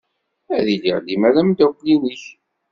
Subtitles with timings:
[0.57, 2.23] Ad iliɣ dima d ameddakel-nnek.